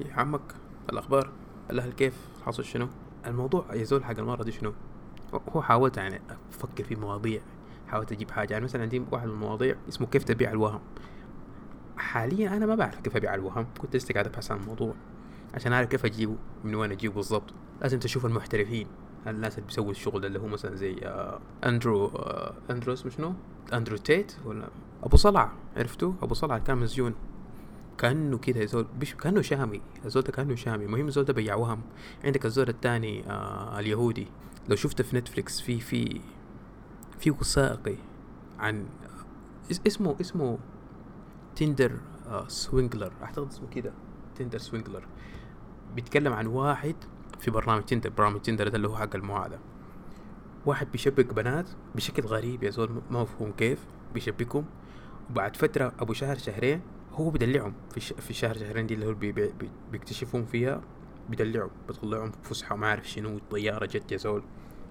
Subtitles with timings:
[0.00, 0.54] يا عمك
[0.92, 1.30] الأخبار
[1.70, 2.14] الأهل كيف؟
[2.44, 2.88] حاصل شنو؟
[3.26, 4.72] الموضوع يا زول حق المرة دي شنو؟
[5.48, 7.40] هو حاولت يعني أفكر في مواضيع
[7.88, 10.80] حاولت أجيب حاجة يعني مثلا عندي واحد من المواضيع اسمه كيف تبيع الوهم.
[11.96, 14.94] حاليا أنا ما بعرف كيف أبيع الوهم كنت لسه قاعد أبحث عن الموضوع
[15.54, 17.54] عشان أعرف كيف أجيبه من وين أجيبه بالضبط.
[17.80, 18.86] لازم تشوف المحترفين
[19.26, 23.34] الناس اللي بيسووا الشغل اللي هو مثلا زي آه، أندرو آه، أندرو اسمه شنو؟
[23.72, 24.68] أندرو تيت ولا؟
[25.02, 27.14] أبو صلع عرفتوا؟ أبو صلع كان مسجون
[27.98, 29.80] كأنه كده زول بش كأنه شامي.
[30.04, 30.84] الزول ده كأنه شامي.
[30.84, 31.80] المهم الزول ده بيع وهم
[32.24, 34.26] عندك الزول الثاني آه اليهودي.
[34.68, 36.20] لو شفت في Netflix في في
[37.18, 37.96] في وثائقي
[38.58, 38.86] عن
[39.70, 40.58] اس- اسمه اسمه
[41.56, 41.92] Tinder
[42.28, 43.12] آه Swindler.
[43.22, 43.92] أعتقد اسمه كده
[44.38, 45.02] Tinder Swindler.
[45.94, 46.94] بيتكلم عن واحد
[47.40, 49.58] في برنامج Tinder برنامج Tinder ده اللي هو حق المواعدة
[50.66, 53.86] واحد بيشبك بنات بشكل غريب يا زول ما مفهوم كيف.
[54.14, 54.64] بيشبكهم.
[55.30, 56.80] وبعد فترة أبو شهر شهرين
[57.16, 58.12] هو بدلعهم في الش...
[58.12, 59.32] في الشهر شهرين دي اللي هو بي...
[59.32, 59.52] بي...
[59.60, 59.70] بي...
[59.92, 60.80] بيكتشفهم فيها
[61.28, 64.42] بدلعهم بيطلعهم فسحة وما أعرف شنو طيارة jet يا زول.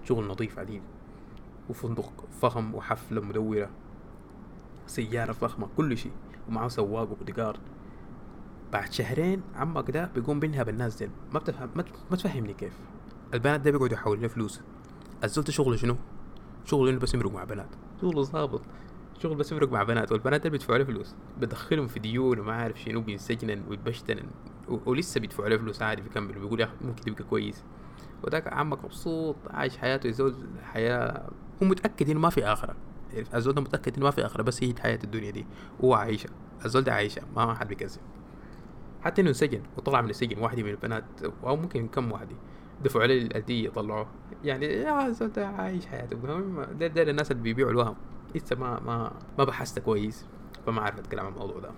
[0.04, 0.82] شغل نظيف عديد
[1.68, 3.70] وفندق فخم وحفلة مدورة.
[4.86, 6.12] سيارة فخمة كل شيء.
[6.48, 7.60] ومعه سواق وبوديجارد.
[8.72, 11.70] بعد شهرين عمك ده بيقوم بينهب الناس دي ما بتفهم
[12.10, 12.72] ما, تفهمني كيف.
[13.34, 14.60] البنات ده بيقعدوا يحولوا فلوس
[15.24, 15.96] الزول شغله شنو؟
[16.64, 17.68] شغله إنه بس يمرق مع بنات.
[18.00, 18.62] شغله ظابط.
[19.20, 21.14] شغل بس يمرق مع بنات والبنات دول بيدفعوا له فلوس.
[21.40, 24.26] بدخلهم في ديون وما عارف شنو بينسجنن ويتبشتنن
[24.68, 27.64] ولسه بيدفعوا له فلوس عادي بيكمل وبيقول يا ممكن يبقى كويس.
[28.22, 31.30] وذاك عمك مبسوط عايش حياته يزول حياة.
[31.62, 32.76] هو متأكد إنه ما في آخرة؟
[33.34, 35.46] الزول ده متأكد إنه ما في آخرة بس هي حياة الدنيا دي.
[35.84, 36.28] هو عايشة.
[36.64, 38.00] الزول ده عايشة ما حد بيكذب.
[39.00, 41.04] حتى إنه انسجن وطلع من السجن واحدة من البنات
[41.44, 42.36] أو ممكن كم واحدة
[42.84, 44.06] دفعوا عليه الأدية طلعوه.
[44.44, 46.16] يعني يا الزول ده عايش حياته.
[46.72, 47.96] ده, ده الناس اللي بيبيعوا الوهم.
[48.36, 50.26] لسه ما ما ما بحثت كويس
[50.66, 51.70] فما عارف أتكلم عن الموضوع ده.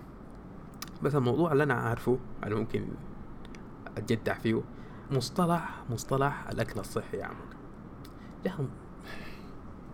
[1.02, 2.88] بس الموضوع اللي أنا عارفه أنا ممكن
[3.96, 4.62] أتجدع فيه
[5.10, 7.56] مصطلح مصطلح الأكل الصحي يا عمك.
[8.46, 8.52] يا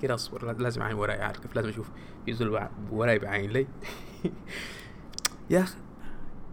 [0.03, 1.91] كده أصبر لازم اعين وراي عارف لازم أشوف؟
[2.27, 3.67] في زول بع- وراي بعين لي.
[5.51, 5.77] يا أخي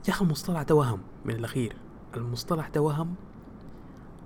[0.08, 1.76] يا أخي المصطلح ده وهم من الأخير.
[2.18, 3.16] المصطلح ده وهم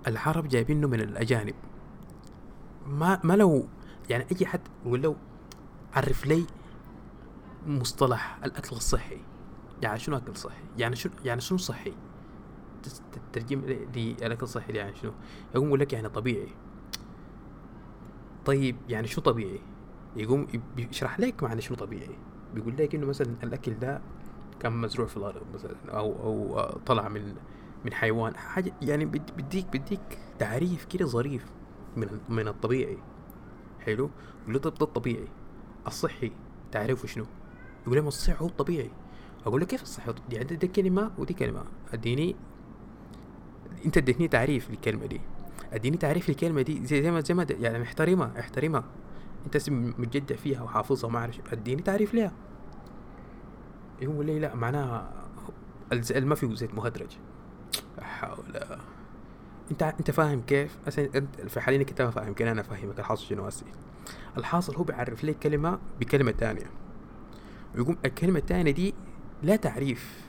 [0.07, 1.55] العرب جايبينه من الأجانب.
[2.87, 3.67] ما ما لو
[4.09, 5.15] يعني أي حد يقول له
[5.95, 6.45] عرف لي
[7.67, 9.17] مصطلح الأكل الصحي.
[9.81, 11.94] يعني شنو أكل صحي؟ يعني شنو يعني شنو صحي؟
[13.31, 13.61] تترجم
[13.95, 15.11] لي الأكل الصحي يعني شنو؟
[15.55, 16.47] يقوم يقول لك يعني طبيعي.
[18.45, 19.59] طيب يعني شو طبيعي؟
[20.16, 22.16] يقوم يب- يشرح لك معنى شنو طبيعي.
[22.53, 24.01] بيقول لك إنه مثلا الأكل ده
[24.59, 27.35] كان مزروع في الأرض مثلا أو أو آه، طلع من
[27.85, 28.35] من حيوان.
[28.35, 31.45] حاجة يعني بد- بديك بديك تعريف كده ظريف
[31.97, 32.97] من من الطبيعي.
[33.85, 34.09] حلو؟
[34.47, 35.28] يقول طب ده الطبيعي
[35.88, 36.31] الصحي.
[36.72, 37.25] تعرفه شنو؟
[37.84, 38.91] يقول لي ما الصحي هو الطبيعي.
[39.46, 41.63] أقول له كيف الصحي؟ يعني دي كلمة ودي كلمة.
[41.94, 42.35] اديني
[43.85, 45.22] أنت اديتني تعريف للكلمة دي.
[45.73, 46.85] أديني تعريف للكلمة دي.
[46.85, 48.84] زي زي ما زي ما يعني احترمها احترمها
[49.46, 52.31] أنت متجدع فيها وحافظها وما أعرف أديني تعريف لها
[54.02, 55.25] يقول لي لا معناها
[56.12, 57.17] ما فيه زيت مهدرج.
[57.97, 58.59] لا حول.
[59.71, 63.45] أنت أنت فاهم كيف؟ أنت في حاليا أنت ما فاهم كده أنا افهمك الحاصل شنو
[63.45, 63.65] هسي؟
[64.37, 66.69] الحاصل هو بيعرف لك كلمة بكلمة تانية.
[67.75, 68.93] ويقوم الكلمة التانية دي
[69.43, 70.25] لا تعريف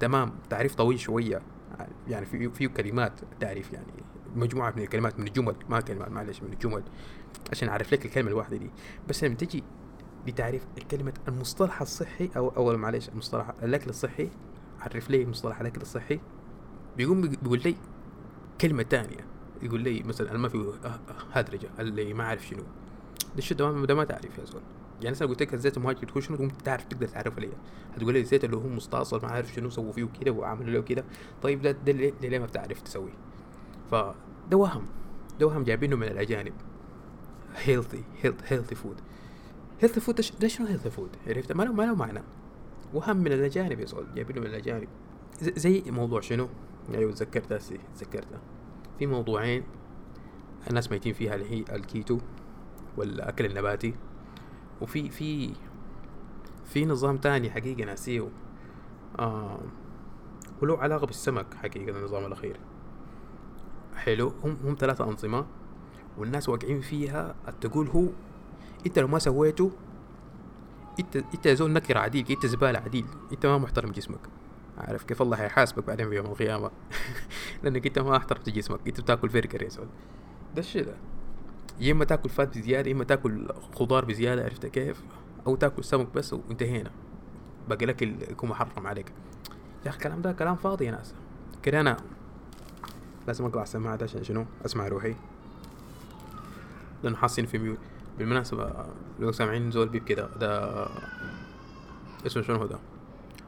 [0.00, 1.42] تمام؟ تعريف طويل شوية
[2.08, 3.86] يعني في في كلمات تعريف يعني
[4.36, 6.82] مجموعة من الكلمات من الجمل ما كلمات معلش من الجمل
[7.50, 8.70] عشان أعرف لك الكلمة الواحدة دي.
[9.08, 9.64] بس لما تجي
[10.26, 14.28] لتعريف الكلمة المصطلح الصحي أو أو معلش المصطلح الأكل الصحي
[14.80, 16.20] عرف لي مصطلح الأكل الصحي
[16.96, 17.74] بيقوم بيق- بيقول لي
[18.62, 19.26] كلمة تانية.
[19.62, 20.72] يقول لي مثلا ما في
[21.32, 22.58] هدرجه اللي ما أعرف شنو.
[22.60, 24.62] ده؟ الشيء ده ما تعرف يا زول.
[25.00, 27.52] يعني مثلا قلت لك الزيت المهاجر هو شنو؟ ممكن تعرف تقدر تعرفه ليه
[27.94, 31.04] هتقول لي الزيت اللي هو مستأصل ما عارف شنو سووا فيه كده وعملوا له كده.
[31.42, 33.12] طيب ده ده ليه, ليه ما بتعرف تسويه؟
[33.90, 34.86] فده وهم.
[35.40, 36.52] ده وهم جايبينه من الأجانب.
[37.56, 39.00] healthy healthy food
[39.80, 42.22] healthy food ده, شنو healthy food عرفت؟ ما له ما له معنى.
[42.94, 44.88] وهم من الأجانب يا زول جايبينه من الأجانب.
[45.40, 46.48] زي, موضوع شنو؟
[46.94, 47.62] أيوه تذكرت
[47.98, 48.40] تذكرتها
[49.02, 49.62] في موضوعين
[50.70, 52.18] الناس ميتين فيها اللي هي الكيتو
[52.96, 53.94] والأكل النباتي.
[54.80, 55.52] وفي في
[56.64, 58.28] في نظام تاني حقيقة ناسيه.
[59.18, 59.60] آه
[60.62, 62.60] وله علاقة بالسمك حقيقة النظام الأخير.
[63.96, 64.32] حلو.
[64.44, 65.46] هم هم ثلاثة أنظمة
[66.18, 67.34] والناس واقعين فيها.
[67.60, 68.06] تقول هو
[68.86, 69.70] أنت لو ما سويته
[71.34, 74.20] أنت يا زول نكر عديل أنت زبالة عديل أنت ما محترم جسمك.
[74.82, 76.70] عارف كيف الله هيحاسبك بعدين في يوم القيامة؟
[77.62, 79.86] لأنك أنت ما احترمت جسمك أنت بتاكل برجر يا زول.
[80.54, 80.94] ده الشيء ده.
[81.80, 85.02] يا إما تاكل فات بزيادة يا إما تاكل خضار بزيادة عرفت كيف؟
[85.46, 86.90] أو تاكل سمك بس وانتهينا.
[87.68, 89.12] باقي الاكل يكون محرم عليك.
[89.84, 91.14] يا أخي الكلام ده كلام فاضي يا ناس.
[91.62, 91.96] كده أنا
[93.26, 95.14] لازم اقلع السماعات عشان شنو؟ أسمع روحي.
[97.02, 97.78] لأنه حاسين في ميوت
[98.18, 98.86] بالمناسبة
[99.20, 100.88] لو سامعين زول بيب كده ده
[102.26, 102.78] اسمه شنو هو ده؟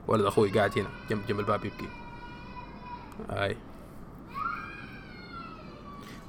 [0.08, 1.88] ولد أخوي قاعد هنا جنب جنب الباب يبكي.
[3.30, 3.56] أي.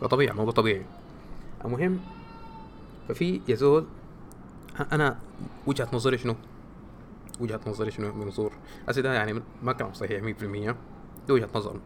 [0.02, 0.86] فطبيعي موضوع طبيعي.
[1.66, 2.00] المهم
[3.08, 3.86] ففي يزول
[4.92, 5.20] أنا
[5.68, 6.36] وجهة نظري شنو؟
[7.40, 8.52] وجهة نظري شنو منظور
[8.90, 10.76] هسه ده يعني ما كلام صحيح 100%
[11.28, 11.80] ده وجهة نظر.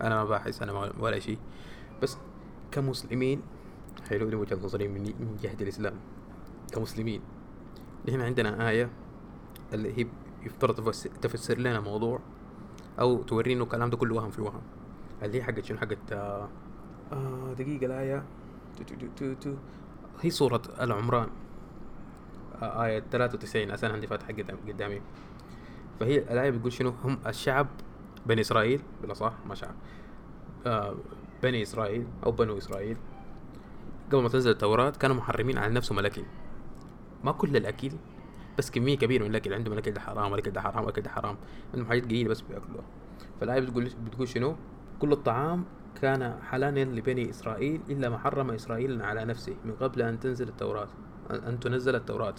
[0.00, 1.38] أنا ما باحث أنا ولا شيء.
[2.02, 2.16] بس
[2.72, 3.42] كمسلمين
[4.10, 5.94] حلو دي وجهة نظري من جهة الإسلام.
[6.72, 7.20] كمسلمين.
[8.08, 8.90] نحن عندنا آية
[9.72, 10.06] اللي هي
[10.46, 12.20] يفترض تفس- تفسر لنا موضوع
[13.00, 14.62] أو تورينا الكلام ده كله وهم في وهم.
[15.22, 16.48] اللي هي حقت شنو؟ حقت آه
[17.12, 17.54] آه
[19.16, 19.54] تو تو.
[20.20, 21.28] هي سورة آل عمران
[22.62, 25.00] آه آية 93 أساسا عندي فاتحة قدام قدامي.
[26.00, 27.66] فهي الآية بتقول شنو؟ هم الشعب
[28.26, 29.74] بني إسرائيل بلا صح ما شعب
[30.66, 30.94] آه
[31.42, 32.96] بني إسرائيل أو بنو إسرائيل.
[34.12, 36.22] قبل ما تنزل التوراة كانوا محرمين على نفسهم الأكل.
[37.24, 37.90] ما كل الأكل
[38.58, 41.36] بس كمية كبيرة من الأكل عندهم الأكل ده حرام الأكل ده حرام الأكل ده حرام.
[41.74, 42.84] عندهم حاجات قليلة بس بياكلوها
[43.40, 44.56] فالآية بتقول بتقول شنو؟
[44.98, 45.64] كل الطعام
[46.02, 50.88] كان حلالا لبني إسرائيل إلا ما حرم إسرائيل على نفسه من قبل أن تنزل التوراة
[51.30, 52.34] أن تنزل التوراة.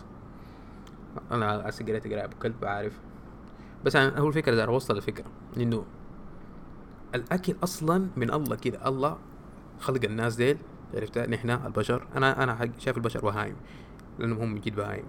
[1.31, 2.99] أنا هسه قريت أبو كلب عارف.
[3.85, 5.25] بس أنا أول فكرة دار أوصل الفكرة.
[5.57, 5.85] إنه
[7.15, 8.87] الأكل أصلا من الله كده.
[8.87, 9.17] الله
[9.79, 10.57] خلق الناس ديل
[10.93, 12.07] عرفت؟ نحن البشر.
[12.15, 13.55] أنا حق- شايف البشر بهايم
[14.19, 15.03] لأنهم هم جد بهايم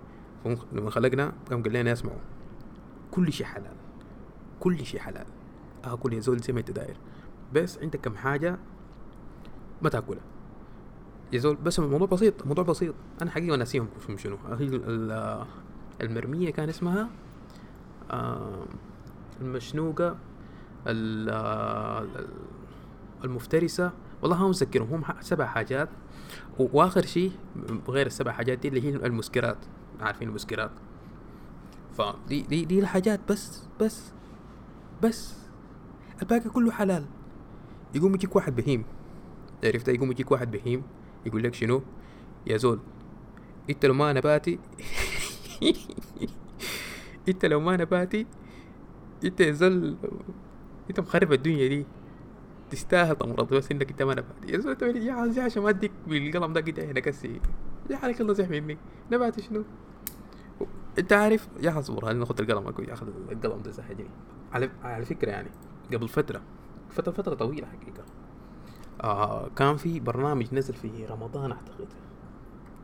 [0.72, 2.18] لما خلقنا قام قال لنا اسمعوا
[3.10, 3.76] كل شيء حلال.
[4.60, 5.26] كل شيء حلال.
[5.84, 6.96] آكل يا زول زي ما أنت داير.
[7.54, 8.58] بس عندك كم حاجة
[9.82, 10.22] ما تأكلها.
[11.32, 12.94] يا زول بس الموضوع بسيط الموضوع بسيط.
[13.22, 14.36] أنا حقيقه ناسيهم شنو.
[16.00, 17.08] المرمية كان اسمها
[19.40, 20.16] المشنوقة
[20.86, 21.30] ال-
[22.16, 22.28] ال-
[23.24, 23.92] المفترسة.
[24.22, 25.88] والله ما متذكرهم هم سبع حاجات.
[26.58, 27.32] وآخر شيء
[27.88, 29.56] غير السبع حاجات دي اللي هي المسكرات.
[30.00, 30.70] عارفين المسكرات.
[31.98, 34.12] فدي دي دي الحاجات بس بس
[35.02, 35.34] بس.
[36.22, 37.06] الباقي كله حلال.
[37.94, 38.84] يقوم يجيك واحد بهيم.
[39.64, 40.82] عرفت؟ يقوم يجيك واحد بهيم.
[41.26, 41.82] يقول لك شنو؟
[42.46, 42.80] يا زول
[43.70, 44.58] انت لو ما نباتي
[47.28, 48.26] انت لو ما نباتي
[49.24, 49.96] انت يا زول
[50.90, 51.86] انت مخرب الدنيا دي.
[52.70, 54.52] تستاهل تمرض بس انك انت ما نباتي.
[54.52, 57.40] يا زول يا عشان ما اديك بالقلم ده؟ كده هنا كسي
[57.90, 58.78] يا حالك الله زح مني.
[59.12, 59.64] نباتي شنو؟
[60.98, 64.08] انت عارف يا اصبر هل ناخذ القلم أقول ياخذ القلم ده زهجني
[64.52, 65.48] على على فكرة يعني
[65.92, 66.42] قبل فترة
[66.90, 68.04] فترة فترة طويلة حقيقة.
[69.02, 71.88] آه كان في برنامج نزل في رمضان أعتقد.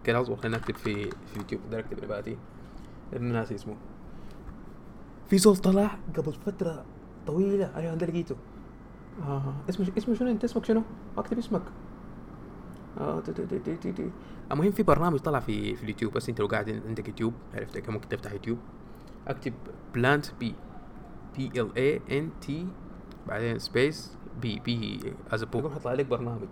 [0.05, 2.39] كان أصبر خلينا نكتب في في اليوتيوب ده أكتب نباتي
[3.13, 3.77] لأنه ناسي اسمه.
[5.29, 6.85] في زول طلع قبل فترة
[7.27, 8.37] طويلة أيوه ده لقيته.
[9.23, 10.83] آه اسمه اسمه شنو؟ أنت اسمك شنو؟
[11.19, 11.63] أكتب اسمك.
[13.01, 13.23] آه.
[14.53, 17.91] المهم في برنامج طلع في في اليوتيوب بس انت لو قاعد عندك يوتيوب عرفت كيف
[17.91, 18.59] ممكن تفتح يوتيوب.
[19.29, 19.53] اكتب
[19.95, 20.55] Plant B
[21.37, 22.67] P L A N T
[23.27, 25.01] بعدين space B B
[25.31, 26.49] as book يطلع لك برنامج.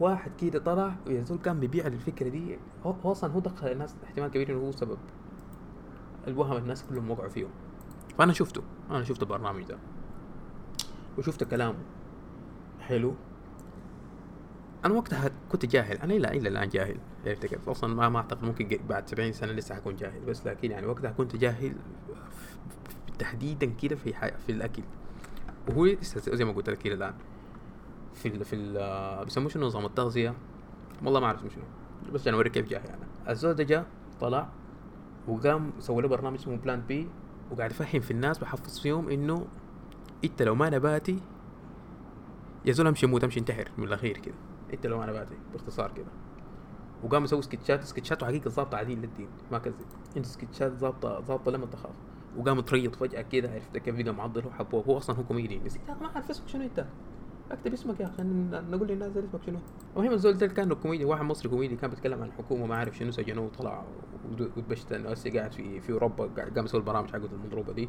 [0.00, 2.58] واحد كده طلع ويا زول كان بيبيع الفكرة دي.
[2.84, 4.98] هو أصلا هو دخل الناس احتمال كبير إنه هو سبب
[6.26, 7.46] الوهم الناس كلهم وقعوا فيه
[8.18, 9.78] فأنا شفته أنا شفت البرنامج ده.
[11.18, 11.78] وشفت كلامه.
[12.80, 13.14] حلو.
[14.84, 15.96] أنا وقتها كنت جاهل.
[15.96, 16.96] أنا إلى إلى الآن جاهل.
[17.26, 20.20] عرفت كيف أصلا ما ما أعتقد ممكن بعد 70 سنة لسه حكون جاهل.
[20.20, 21.74] بس لكن يعني وقتها كنت جاهل
[23.18, 24.30] تحديدا كده في حي...
[24.46, 24.82] في الأكل.
[25.68, 27.14] وهو لسه زي ما قلت لك كده الآن.
[28.14, 28.44] في ال...
[28.44, 29.24] في ال...
[29.24, 30.34] بيسموه شنو؟ نظام التغذية.
[31.04, 31.64] والله ما أعرف اسمه شنو.
[32.12, 33.32] بس عشان أوريك كيف جاهل أنا.
[33.32, 33.86] الزول ده جا
[34.20, 34.48] طلع
[35.28, 37.08] وقام سوى له برنامج اسمه Plant B
[37.50, 39.46] وقاعد يفهم في الناس بحفظ فيهم إنه
[40.24, 41.20] إنت لو ما نباتي
[42.64, 44.34] يا زول امشي موت امشي انتحر من الأخير كده.
[44.72, 46.06] انت لو ما نباتي باختصار كده.
[47.04, 49.86] وقام يسوي سكتشات سكتشات وحقيقة ظابطة عديل للدين ما كذب.
[50.16, 51.94] انت سكتشات ظابطة ظابطة لما تخاف.
[52.36, 55.58] وقام تريض فجأة كده عرفت كيف بقى معضل وحبوه هو أصلا هو كوميدي.
[55.58, 56.86] بس ما أعرف اسمك شنو أنت.
[57.50, 58.22] اكتب اسمك يا أخي
[58.70, 59.58] نقول للناس اسمك شنو.
[59.96, 63.10] المهم الزول ده كان كوميدي واحد مصري كوميدي كان بيتكلم عن الحكومة ما عارف شنو
[63.10, 63.84] سجنوه وطلع
[64.92, 67.88] انه هسه قاعد في في أوروبا قام يسوي البرامج حقته المضروبة دي.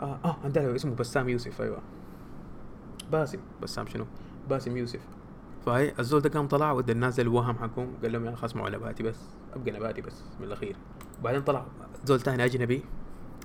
[0.00, 1.78] آه آه عندنا اسمه بسام يوسف أيوه.
[3.12, 4.06] باسم بسام شنو؟
[4.48, 5.00] باسم يوسف.
[5.66, 9.02] فهي الزول ده قام طلع ودى الناس الوهم حقهم قال لهم يا أخي اسمعوا نباتي
[9.02, 9.16] بس
[9.54, 10.76] أبقى نباتي بس من الأخير.
[11.24, 11.66] بعدين طلع
[12.04, 12.82] زول تاني أجنبي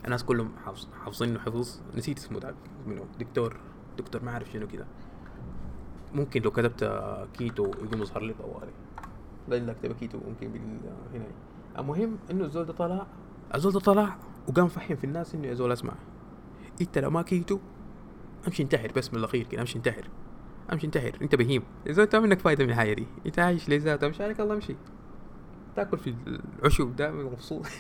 [0.06, 2.56] الناس كلهم حافظ حافظينه حفظ نسيت اسمه ده
[2.88, 3.58] منه دكتور
[3.98, 4.88] دكتور ما أعرف شنو كذا
[6.14, 6.84] ممكن لو كتبت
[7.34, 8.72] كيتو يقوم يظهر لي طوالي
[9.48, 10.52] لا إلا اكتب كيتو ممكن
[11.14, 11.26] هنا.
[11.78, 13.08] المهم إنه الزول ده طلع
[13.56, 15.94] الزول ده طلع وقام فهم في الناس إنه يا زول أسمع
[16.82, 17.60] إنت لو ما كيتو
[18.48, 20.08] أمشي انتحر بس من الأخير كده أمشي انتحر.
[20.74, 21.18] أمشي انتحر.
[21.22, 21.64] أنت بهيم.
[21.88, 23.08] إذا انت منك فايدة من الحياة دي.
[23.26, 24.76] أنت عايش لذات أمشي عليك الله أمشي.
[25.76, 26.16] تأكل في
[26.60, 27.66] العشب ده مبسوط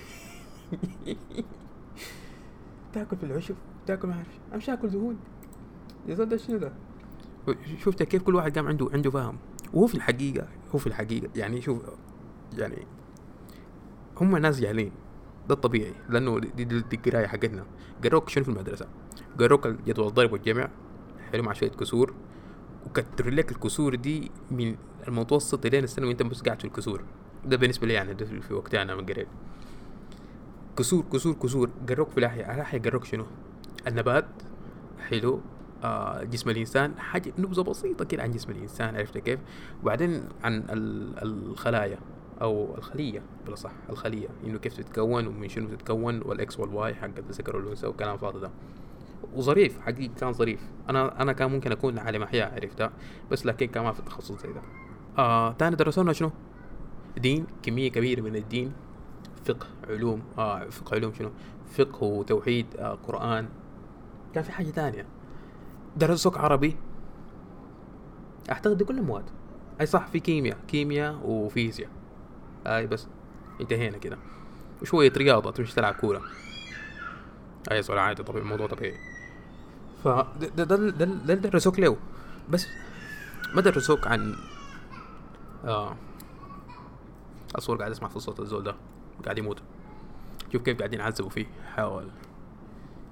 [2.93, 3.55] تأكل في العشب.
[3.85, 5.17] تأكل ما اعرف أمشي أكل دهون.
[6.07, 6.73] يا زلمه شنو ده؟
[7.79, 9.37] شفت كيف كل واحد قام عنده عنده فهم.
[9.73, 11.29] وهو في الحقيقة هو في الحقيقة.
[11.35, 11.81] يعني شوف
[12.57, 12.87] يعني
[14.21, 14.91] هم ناس جاهلين.
[15.49, 15.93] ده الطبيعي.
[16.09, 17.65] لأنه دي القراية حقتنا.
[18.03, 18.87] قروك شنو في المدرسة؟
[19.39, 20.69] قروك جدول الضرب والجمع.
[21.31, 22.13] حلو مع شوية كسور.
[22.85, 24.75] وكتر لك الكسور دي من
[25.07, 27.03] المتوسط الين الثانوي وأنت بس قاعد في الكسور.
[27.45, 29.27] ده بالنسبة لي يعني ده في وقتي أنا من قريت
[30.77, 33.25] كسور كسور كسور قروك في الاحياء الاحياء قروك شنو؟
[33.87, 34.25] النبات
[35.09, 35.41] حلو.
[35.83, 36.99] آه جسم الإنسان.
[36.99, 39.39] حاجة نبذة بسيطة كده عن جسم الإنسان عرفت كيف؟
[39.83, 40.63] وبعدين عن
[41.21, 41.97] الخلايا
[42.41, 44.27] أو الخلية بلا صح الخلية.
[44.45, 48.39] إنه كيف تتكون ومن شنو تتكون وال X وال Y حق الذكر والأنثى والكلام فاضي
[48.39, 48.51] ده.
[49.33, 50.61] وظريف حقيقي كان ظريف.
[50.89, 52.91] أنا أنا كان ممكن أكون عالم أحياء عرفتها
[53.31, 54.61] بس لكن كان ما في تخصص زي ده.
[55.17, 56.31] آه تاني درسونا شنو؟
[57.17, 58.73] دين كمية كبيرة من الدين.
[59.45, 60.23] فقه علوم.
[60.37, 61.31] آه فقه علوم شنو؟
[61.71, 63.49] فقه وتوحيد آه قرآن.
[64.33, 65.05] كان في حاجة ثانية
[65.97, 66.75] درسوك عربي.
[68.51, 69.25] أعتقد دي كل المواد
[69.81, 70.57] أي صح في كيمياء.
[70.67, 71.89] كيمياء وفيزياء.
[72.67, 73.07] أي بس.
[73.61, 74.17] انتهينا كده.
[74.81, 76.21] وشوية رياضة تمشي تلعب كورة.
[77.71, 78.97] أي سؤال عادي طبيعي الموضوع طبيعي.
[80.05, 81.97] ف ده ده ده ده درسوك له
[82.49, 82.67] بس
[83.53, 84.35] ما درسوك عن
[85.65, 85.95] آه.
[87.55, 88.75] اصور قاعد اسمع في صوت الزول ده.
[89.23, 89.61] قاعد يموت.
[90.53, 91.45] شوف كيف قاعدين يعذبوا فيه.
[91.75, 92.07] حاول.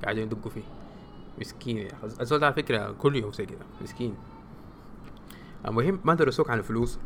[0.03, 0.63] قاعدين يدقوا فيه.
[1.41, 1.87] مسكين.
[2.03, 3.65] الزول ده على فكرة كل يوم زي كده.
[3.81, 4.15] مسكين.
[5.67, 6.99] المهم ما درسوك عن الفلوس.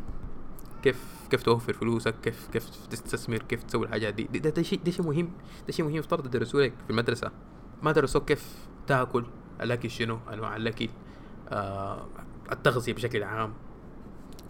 [0.82, 2.14] كيف كيف توفر فلوسك.
[2.22, 3.38] كيف كيف تستثمر.
[3.38, 4.24] كيف تسوي الحاجات دي.
[4.24, 5.30] ده, ده شيء ده شيء مهم.
[5.66, 7.30] ده شيء مهم افترض يدرسوا لك في المدرسة.
[7.82, 9.24] ما درسوك كيف تاكل.
[9.60, 10.88] الاكل شنو؟ انواع الاكل
[11.48, 12.06] آه
[12.52, 13.54] التغذية بشكل عام.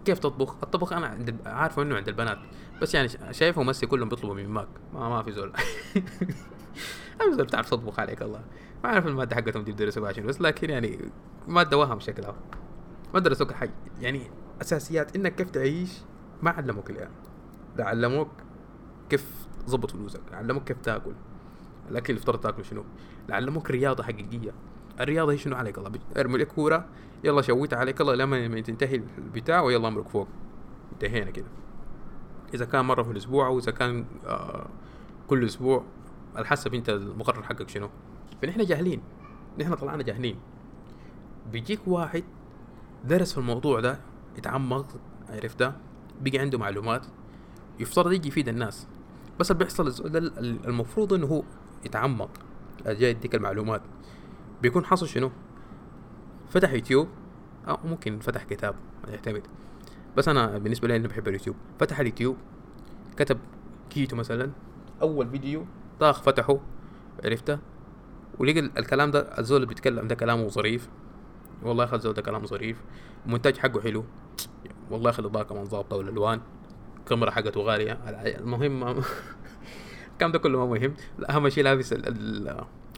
[0.05, 2.37] كيف تطبخ؟ الطبخ أنا عند عارفه إنه عند البنات
[2.81, 4.67] بس يعني شايفهم مسي كلهم بيطلبوا من ماك.
[4.93, 5.53] ما ما في زول.
[7.19, 8.41] ما زول بتعرف تطبخ عليك الله.
[8.83, 10.99] ما أعرف المادة حقتهم دي بيدرسوها شنو بس لكن يعني
[11.47, 12.35] مادة وهم شكلها.
[13.13, 15.91] ما درسوك حاجة يعني أساسيات إنك كيف تعيش
[16.41, 17.11] ما علموك الآن.
[17.77, 18.29] ده علموك
[19.09, 21.13] كيف تظبط فلوسك علموك كيف تاكل.
[21.91, 22.83] الاكل اللي افترض تاكله شنو؟
[23.29, 24.51] علموك رياضة حقيقية.
[24.99, 26.85] الرياضة هي شنو عليك الله؟ ارمي لك كورة
[27.23, 30.27] يلا شويت عليك الله لما تنتهي البتاع ويلا امرك فوق.
[30.93, 31.45] انتهينا كده.
[32.53, 34.67] إذا كان مرة في الأسبوع أو إذا كان آه
[35.27, 35.83] كل أسبوع
[36.35, 37.89] على حسب أنت المقرر حقك شنو.
[38.41, 39.01] فنحن جاهلين.
[39.59, 40.39] نحن طلعنا جاهلين.
[41.51, 42.23] بيجيك واحد
[43.05, 43.99] درس في الموضوع ده
[44.37, 44.85] يتعمق
[45.29, 45.75] عرفت ده؟
[46.21, 47.05] بقي عنده معلومات
[47.79, 48.87] يفترض يجي يفيد الناس.
[49.39, 50.05] بس اللي بيحصل
[50.65, 51.43] المفروض إنه هو
[51.85, 52.29] يتعمق.
[52.85, 53.81] جاي يديك المعلومات.
[54.61, 55.31] بيكون حصل شنو؟
[56.49, 57.07] فتح يوتيوب.
[57.67, 58.75] أو ممكن فتح كتاب
[59.07, 59.47] يعتمد.
[60.17, 61.55] بس أنا بالنسبة لي أنا بحب اليوتيوب.
[61.79, 62.37] فتح اليوتيوب
[63.17, 63.37] كتب
[63.89, 64.51] كيتو مثلا.
[65.01, 65.65] أول فيديو
[65.99, 66.59] طاخ فتحه
[67.25, 67.59] عرفته؟
[68.39, 70.89] ولقى الكلام ده الزول اللي بيتكلم ده كلامه ظريف.
[71.63, 72.81] والله اخذ الزول ده كلامه ظريف.
[73.25, 74.05] المونتاج حقه حلو.
[74.91, 76.41] والله اخذ الاضاءه كمان ظابطه والألوان.
[76.99, 77.91] الكاميرا حقته غالية.
[78.39, 78.83] المهم
[80.13, 80.93] الكلام ده كله ما مهم.
[81.29, 81.93] أهم شيء لابس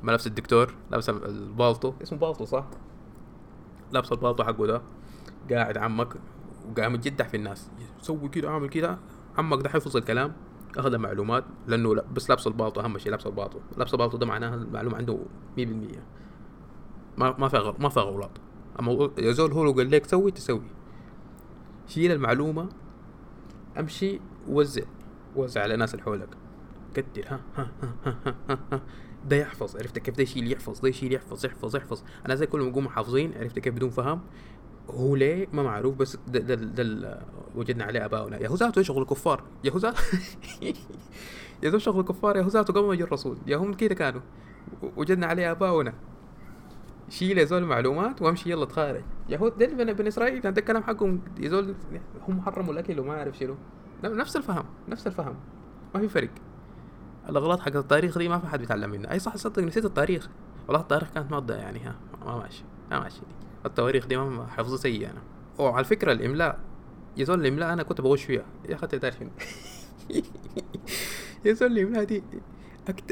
[0.03, 1.93] ملابس الدكتور لابس البالطو.
[2.01, 2.65] اسمه بالطو صح؟
[3.91, 4.81] لابس البالطو حقه ده.
[5.51, 6.13] قاعد عمك
[6.69, 7.71] وقاعد متجدح في الناس.
[8.01, 8.99] سوي كده اعمل كده.
[9.37, 10.33] عمك ده حفظ الكلام
[10.77, 13.59] أخذ المعلومات لأنه بس لابس البالطو أهم شيء لابس البالطو.
[13.77, 15.19] لابس البالطو ده معناها المعلومة عنده
[15.57, 15.61] 100%
[17.17, 18.31] ما ما في ما في غلط.
[18.79, 20.71] أما يا زول هو لو قال لك سوي تسوي.
[21.87, 22.69] شيل المعلومة
[23.79, 24.83] أمشي وزع
[25.35, 26.29] وزع على الناس اللي حولك.
[26.93, 28.81] كتر ها ها ها ها ها, ها.
[29.25, 32.03] ده يحفظ عرفت كيف؟ ده يشيل يحفظ ده يشيل يحفظ يحفظ يحفظ.
[32.25, 34.21] أنا زي كلهم يقوموا حافظين عرفت كيف؟ بدون فهم.
[34.89, 37.19] هو ليه؟ ما معروف بس ده ده, ده,
[37.55, 38.37] وجدنا عليه آباؤنا.
[38.37, 40.01] يا هو ذاته شغل الكفار؟ يا هو ذاته
[41.63, 43.37] يا ذو شغل الكفار يا هو ذاته قبل ما يجي الرسول.
[43.47, 44.21] يا هم كده كانوا.
[44.97, 45.93] وجدنا عليه آباؤنا.
[47.09, 49.03] شيل يا زول معلومات وأمشي يلا تخارج.
[49.29, 51.21] يا ده بني, بني إسرائيل ده الكلام حقهم.
[51.39, 51.75] يا زول
[52.27, 53.55] هم حرموا الأكل وما أعرف شنو.
[54.03, 55.35] نفس الفهم نفس الفهم.
[55.95, 56.29] ما في فرق.
[57.31, 59.11] الأغلاط حق التاريخ دي ما في حد بيتعلم منها.
[59.11, 60.29] أي صح صدق نسيت التاريخ.
[60.67, 61.95] والله التاريخ كانت مادة يعني ها
[62.25, 63.21] ما ماشي ما ماشي.
[63.65, 65.21] التواريخ دي ما حفظه سيء أنا.
[65.59, 66.59] وعلى فكرة الإملاء
[67.17, 68.45] يا زول الإملاء أنا كنت بغش فيها.
[68.69, 69.21] يا أخي تعرف
[71.45, 72.23] يا زول الإملاء دي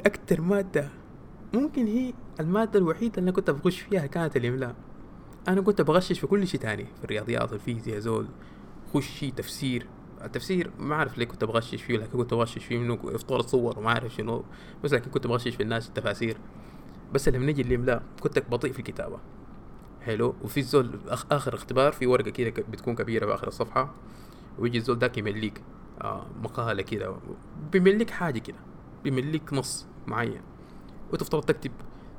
[0.05, 0.89] أكتر مادة
[1.53, 4.75] ممكن هي المادة الوحيدة اللي أنا كنت بغش فيها كانت الإملاء.
[5.47, 8.27] أنا كنت بغشش في كل شيء تاني في الرياضيات الفيزياء زول
[8.93, 9.87] خشي تفسير.
[10.23, 13.87] التفسير ما أعرف ليه كنت بغشش فيه لكن كنت بغشش فيه منه افطار صور وما
[13.89, 14.45] أعرف شنو
[14.83, 16.37] بس لكن كنت بغشش في الناس التفاسير.
[17.13, 19.19] بس لما نجي الاملاء كنت بطيء في الكتابة.
[20.01, 20.99] حلو؟ وفي الزول
[21.31, 23.93] آخر اختبار في ورقة كده بتكون كبيرة في آخر الصفحة
[24.59, 25.61] ويجي الزول داك يمليك
[26.01, 27.15] آه مقالة كده
[27.71, 28.57] بيمليك حاجة كده
[29.03, 30.41] بيمليك نص معين
[31.13, 31.71] وتفترض تكتب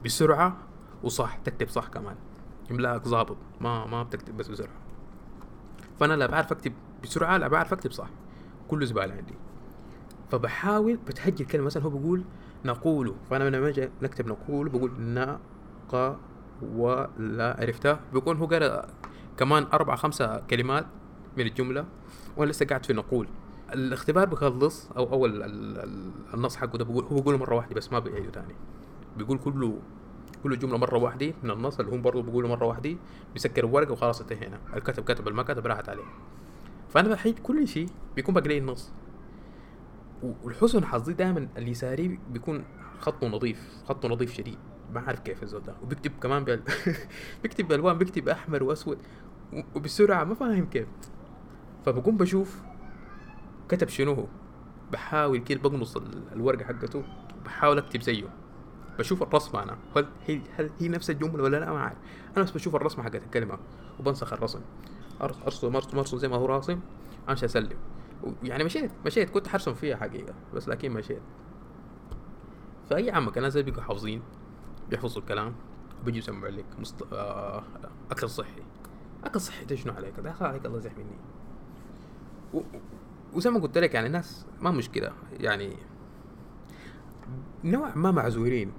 [0.05, 0.57] بسرعة
[1.03, 2.17] وصح تكتب صح كمان.
[2.71, 4.77] املاك ظابط ما ما بتكتب بس بسرعة.
[6.01, 8.09] فأنا لا بعرف أكتب بسرعة لا بعرف أكتب صح.
[8.69, 9.35] كله زبالة عندي.
[10.31, 12.25] فبحاول بتهجي الكلمة مثلا هو بيقول
[12.65, 13.15] نقول.
[13.31, 15.41] فأنا لما أجي نكتب نقول بقول نق
[16.75, 18.87] ولا عرفتها؟ بيكون هو قرأ
[19.37, 20.87] كمان أربع خمسة كلمات
[21.37, 21.85] من الجملة
[22.37, 23.29] وأنا لسه قاعد في نقول.
[23.73, 25.43] الاختبار بيخلص أو أول ال-
[25.79, 28.55] ال- النص حقه ده بقول هو بيقوله مرة واحدة بس ما بيعيده تاني.
[29.17, 29.79] بيقول كله
[30.43, 32.97] كل جملة مرة واحدة من النص اللي هم برضه بيقولوا مرة واحدة
[33.33, 34.59] بيسكر الورقه وخلاص انتهينا.
[34.77, 36.03] الكتب كتب اللي ما كتب راحت عليه.
[36.91, 38.93] فأنا بحيد كل شيء بيكون لي النص.
[40.23, 42.65] والحسن حظي دائما اليساري بيكون
[42.99, 44.59] خطه نظيف خطه نظيف شديد.
[44.95, 45.75] ما عارف كيف الزول ده.
[45.83, 46.63] وبيكتب كمان بال...
[47.43, 48.99] بيكتب بألوان بيكتب أحمر وأسود.
[49.75, 50.89] وبسرعة ما فاهم كيف.
[51.87, 52.61] فبقوم بشوف
[53.69, 54.27] كتب شنو هو.
[54.93, 57.05] بحاول كده بقنص ال- الورقة حقته.
[57.45, 58.29] بحاول أكتب زيه.
[58.99, 59.77] بشوف الرسم أنا.
[59.97, 61.99] هل هي هل هي نفس الجملة ولا لا؟ ما عارف
[62.37, 63.59] أنا بس بشوف الرسمة حقت الكلمة.
[64.01, 64.61] وبنسخ الرسم.
[65.23, 66.81] ارسم ارسم ارسم زي ما هو راسم
[67.29, 67.77] أمشي أسلم.
[68.43, 71.23] يعني مشيت مشيت كنت حرسم فيها حقيقة بس لكن مشيت.
[72.91, 74.23] فأي عمك الناس زي بيبقوا حافظين
[74.91, 75.55] بيحفظوا الكلام
[76.03, 77.03] وبيجي يسمعوا لك مست...
[77.13, 77.63] آه...
[78.11, 78.63] أكل صحي.
[79.25, 80.21] أكل صحي ده شنو عليك.
[80.21, 81.17] ده عليك الله يزح مني.
[82.55, 82.77] و-
[83.33, 85.13] وزي ما قلت لك يعني الناس ما مشكلة.
[85.41, 85.77] يعني
[87.65, 88.73] نوعا ما معذورين.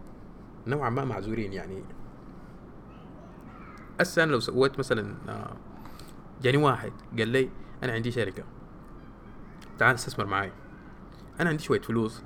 [0.67, 1.83] نوعا ما معذورين يعني.
[4.01, 5.55] هسه أنا لو سويت مثلا آه،
[6.41, 7.49] جاني واحد قال لي
[7.83, 8.43] أنا عندي شركة.
[9.79, 10.51] تعال استثمر معي
[11.39, 12.23] أنا عندي شوية فلوس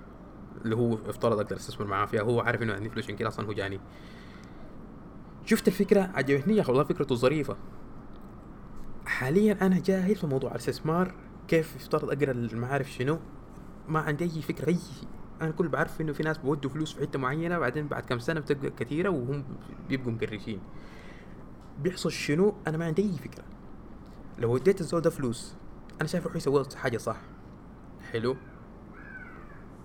[0.65, 3.47] اللي هو افترض أقدر استثمر معاه فيها هو عارف إنه عندي فلوس عشان كده أصلا
[3.47, 3.79] هو جاني.
[5.45, 7.57] شفت الفكرة؟ عجبتني يا أخي والله فكرته ظريفه
[9.05, 11.13] حاليا أنا جاهل في موضوع الاستثمار
[11.47, 13.19] كيف يفترض أقرأ المعارف شنو؟
[13.87, 14.77] ما عندي أي فكرة أي
[15.41, 18.39] أنا كل بعرف إنه في ناس بودوا فلوس في حتة معينة بعدين بعد كم سنة
[18.39, 19.43] بتبقى كثيرة وهم
[19.89, 20.59] بيبقوا مقرشين.
[21.83, 23.43] بيحصل شنو؟ أنا ما عندي أي فكرة.
[24.39, 25.53] لو اديت الزول ده فلوس
[26.01, 27.17] أنا شايف روحي سويت حاجة صح.
[28.11, 28.35] حلو؟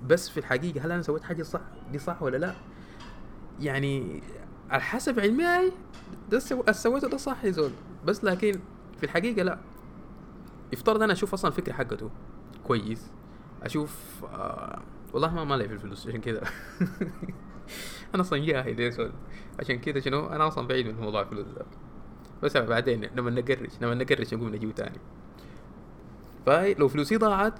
[0.07, 1.61] بس في الحقيقة هل أنا سويت حاجة صح؟
[1.93, 2.55] دي صح ولا لا؟
[3.61, 4.23] يعني
[4.71, 5.73] على حسب علمي
[6.39, 6.63] سو...
[6.73, 7.71] سويته ده صح يا زول.
[8.07, 8.61] بس لكن
[8.99, 9.59] في الحقيقة لا.
[10.73, 12.11] يفترض أنا أشوف أصلا الفكرة حقته
[12.67, 13.07] كويس
[13.63, 14.83] أشوف آه
[15.13, 16.41] والله ما مالي في الفلوس عشان كذا
[18.15, 19.13] أنا أصلا جاهل يا زول.
[19.61, 21.67] عشان كذا شنو؟ أنا أصلا بعيد من موضوع الفلوس ده.
[22.43, 24.99] بس بعدين لما نقرش لما نقرش نقوم نجيب تاني.
[26.47, 27.55] فلو فلوسي ضاعت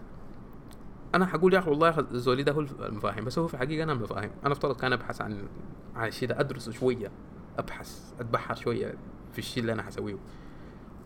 [1.15, 4.31] أنا حقول يا أخي والله زولي ده هو المفاهيم بس هو في الحقيقة أنا المفاهيم.
[4.45, 5.49] أنا افترض كان أبحث عن
[5.97, 7.11] عن الشيء ده ادرسه شوية
[7.59, 8.95] أبحث أتبحر شوية
[9.33, 10.17] في الشيء اللي أنا حسويه.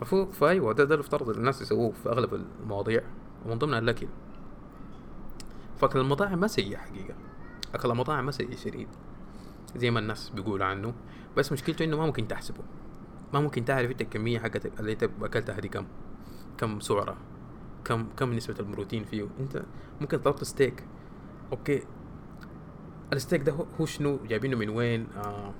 [0.00, 3.02] ففوق فأيوة ده ده افترض الناس يسووه في أغلب المواضيع.
[3.46, 4.06] ومن ضمنها الأكل.
[5.76, 7.14] فأكل المطاعم ما سيء حقيقة.
[7.74, 8.88] أكل المطاعم ما سيء شديد.
[9.76, 10.94] زي ما الناس بيقولوا عنه.
[11.36, 12.60] بس مشكلته إنه ما ممكن تحسبه.
[13.34, 15.86] ما ممكن تعرف أنت الكميه حقت اللي أنت اكلتها دي كم
[16.58, 17.16] كم سعره
[17.84, 19.26] كم كم نسبة البروتين فيه.
[19.40, 19.62] أنت
[20.00, 20.84] ممكن طلبت steak
[21.52, 21.82] okay.
[23.12, 25.52] ال steak ده هو- شنو؟ جايبينه من وين؟ آه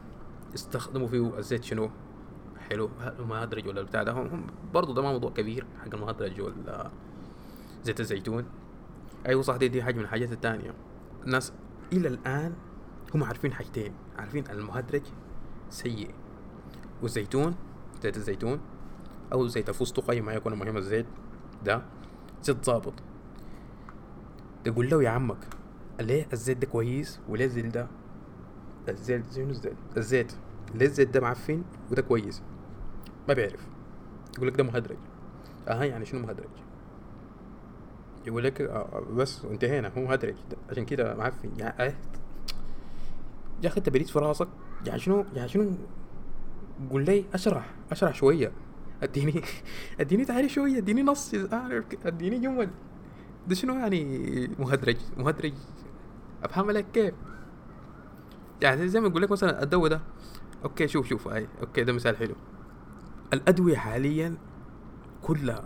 [0.54, 1.90] استخدموا فيه الزيت شنو؟
[2.70, 2.90] حلو.
[3.00, 4.12] هل مهدرج ولا بتاع ده.
[4.12, 6.90] هم هم برضه ده ما موضوع كبير حق المهدرج ولا
[7.84, 8.44] زيت الزيتون.
[9.26, 10.74] أيوه صح دي, دي حاجة من الحاجات التانية.
[11.26, 11.52] الناس
[11.92, 12.54] إلى الآن
[13.14, 15.02] هم عارفين حاجتين عارفين المهدرج
[15.70, 16.10] سيء.
[17.04, 17.54] والزيتون
[18.02, 18.60] زيت الزيتون
[19.32, 21.06] أو زيت الفستق أي ما يكون مهم الزيت
[21.64, 21.82] ده
[22.42, 22.94] زيت ظابط
[24.64, 25.38] تقول له يا عمك
[26.00, 27.86] ليه الزيت ده كويس وليه الزيت ده؟
[28.88, 30.32] الزيت شنو الزيت؟ الزيت.
[30.74, 32.42] ليه الزيت ده معفن وده كويس؟
[33.28, 33.66] ما بيعرف.
[34.36, 34.96] يقول لك ده مهدرج.
[35.68, 36.48] آه يعني شنو مهدرج؟
[38.26, 40.34] يقول لك آه بس انتهينا هو مهدرج.
[40.70, 41.50] عشان كده معفن.
[41.58, 41.94] يعني آه.
[43.62, 44.48] يا أخي أنت بريد في راسك.
[44.86, 45.72] يعني شنو؟ يعني شنو
[46.90, 48.52] قول لي أشرح أشرح شوية.
[49.02, 49.42] أديني
[50.00, 52.70] أديني تعريف شوية أديني نص أعرف أديني جمل.
[53.48, 55.54] ده شنو يعني مهدرج مهدرج؟
[56.42, 57.14] افهم لك كيف؟
[58.62, 60.00] يعني زي ما أقول لك مثلا الدواء ده.
[60.64, 62.34] okay شوف شوف اي okay ده مثال حلو.
[63.32, 64.36] الأدوية حاليا
[65.22, 65.64] كلها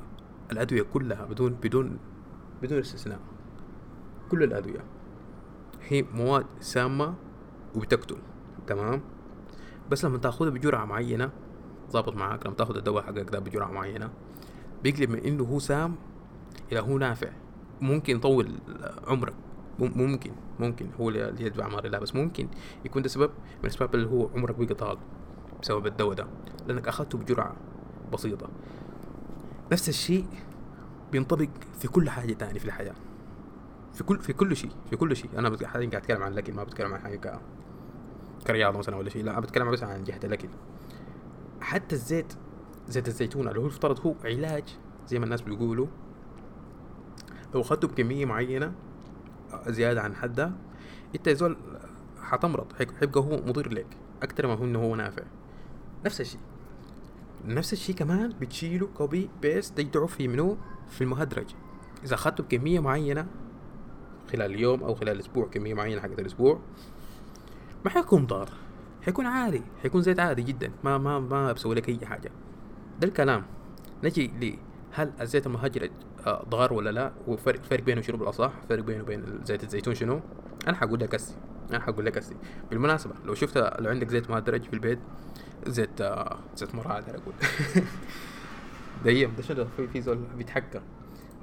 [0.53, 1.99] الأدوية كلها بدون بدون
[2.63, 3.21] بدون استثناء.
[4.31, 4.85] كل الأدوية.
[5.89, 7.15] هي مواد سامة
[7.75, 8.17] وبتقتل.
[8.67, 9.01] تمام؟
[9.91, 11.31] بس لما تاخذها بجرعة معينة
[11.91, 12.47] ظابط معاك.
[12.47, 14.11] لما تاخذ الدواء حقك ده بجرعة معينة
[14.83, 15.95] بيقلب من إنه هو سام
[16.73, 17.29] إلى هو نافع.
[17.81, 18.53] ممكن يطول
[19.07, 19.35] عمرك.
[19.79, 20.89] مم- ممكن ممكن.
[21.01, 22.49] هو اللي يدفع اعمار الله بس ممكن
[22.85, 24.99] يكون ده سبب من الاسباب اللي هو عمرك بقى طال
[25.63, 26.27] بسبب الدواء ده.
[26.67, 27.57] لأنك أخذته بجرعة
[28.13, 28.49] بسيطة.
[29.73, 30.27] نفس الشيء
[31.13, 31.49] بينطبق
[31.79, 32.95] في كل حاجة تاني في الحياة.
[33.93, 35.31] في كل في كل شيء في كل شيء.
[35.39, 37.41] أنا حاليا قاعد أتكلم عن الاكل ما بتكلم عن حاجة.
[38.49, 39.25] كرياضه مثلا ولا شيء.
[39.25, 40.49] لا بتكلم بس عن جهة الأكل.
[41.61, 42.33] حتى الزيت
[42.89, 44.65] زيت الزيتون اللي هو يفترض هو علاج
[45.09, 45.87] زي ما الناس بيقولوا.
[47.55, 48.73] لو أخذته بكمية معينة
[49.67, 50.53] زيادة عن حدها
[51.15, 51.57] انت يا زول
[52.23, 53.87] حتمرض حيبقى هو مضر لك.
[54.23, 55.23] أكثر ما هو إنه هو نافع.
[56.05, 56.41] نفس الشيء.
[57.45, 60.57] نفس الشيء كمان بتشيله copy paste تجدعه في منو؟
[60.91, 61.55] في المهدرج.
[62.05, 63.27] إذا أخذته بكمية معينة
[64.33, 66.61] خلال اليوم أو خلال الأسبوع كمية معينة حقت الأسبوع
[67.85, 68.49] ما حيكون ضار.
[69.03, 69.63] حيكون عادي.
[69.83, 70.71] حيكون زيت عادي جدا.
[70.85, 72.31] ما ما ما بسوي لك أي حاجة.
[73.01, 73.47] ده الكلام.
[74.05, 74.59] نجي لي
[74.93, 75.91] هل الزيت المهجر
[76.27, 80.21] آه، ضار ولا لا؟ وفرق فرق بينه شنو بالأصح؟ فرق بينه وبين زيت الزيتون شنو؟
[80.69, 81.35] أنا حقول لك هسي
[81.71, 82.35] أنا حقول لك هسي
[82.71, 84.99] بالمناسبة لو شفت لو عندك زيت مهدرج في البيت
[85.67, 87.35] زيت آه زيت مراد أقول
[89.05, 89.35] ديم.
[89.37, 90.81] ده شنو؟ في في زول بيتحكم.